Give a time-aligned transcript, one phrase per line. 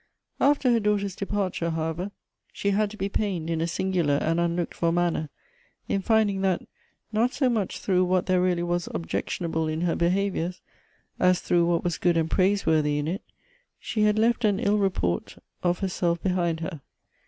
[0.39, 2.09] After her daughter's departure, however,
[2.51, 5.29] she had to be ])ained in a singular and unlooked for manner,
[5.87, 6.67] in finding that,
[7.13, 10.55] not so much through what there really was objec tionable iu her behavior,
[11.19, 13.21] as through what was good and praiseworthy in it,
[13.79, 15.87] she had left an ill report of her 204 G O B T H B'
[15.87, 16.81] s self behind her.